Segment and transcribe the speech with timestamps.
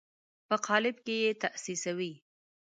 [0.47, 2.13] په قالب کې یې تاسیسوي.